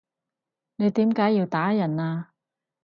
[0.77, 2.31] 你點解要打人啊？